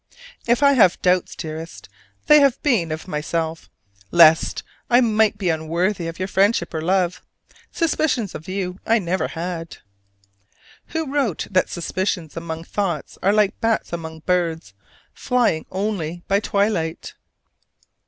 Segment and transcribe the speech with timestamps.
[0.47, 1.87] If I have had doubts, dearest,
[2.25, 3.69] they have been of myself,
[4.09, 7.21] lest I might be unworthy of your friendship or love.
[7.71, 9.77] Suspicions of you I never had.
[10.87, 14.73] Who wrote that suspicions among thoughts are like bats among birds,
[15.13, 17.13] flying only by twilight?